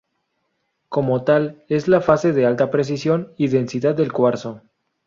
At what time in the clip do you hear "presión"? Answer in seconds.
2.71-3.33